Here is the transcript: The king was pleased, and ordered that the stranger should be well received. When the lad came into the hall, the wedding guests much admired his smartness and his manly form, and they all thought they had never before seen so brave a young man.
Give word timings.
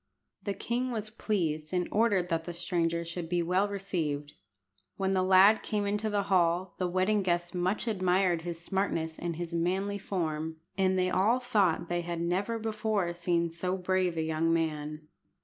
The 0.41 0.55
king 0.55 0.89
was 0.89 1.11
pleased, 1.11 1.75
and 1.75 1.87
ordered 1.91 2.29
that 2.29 2.45
the 2.45 2.53
stranger 2.53 3.05
should 3.05 3.29
be 3.29 3.43
well 3.43 3.67
received. 3.67 4.33
When 4.97 5.11
the 5.11 5.21
lad 5.21 5.61
came 5.61 5.85
into 5.85 6.09
the 6.09 6.23
hall, 6.23 6.73
the 6.79 6.87
wedding 6.87 7.21
guests 7.21 7.53
much 7.53 7.87
admired 7.87 8.41
his 8.41 8.59
smartness 8.59 9.19
and 9.19 9.35
his 9.35 9.53
manly 9.53 9.99
form, 9.99 10.55
and 10.75 10.97
they 10.97 11.11
all 11.11 11.39
thought 11.39 11.87
they 11.87 12.01
had 12.01 12.19
never 12.19 12.57
before 12.57 13.13
seen 13.13 13.51
so 13.51 13.77
brave 13.77 14.17
a 14.17 14.23
young 14.23 14.51
man. 14.51 15.07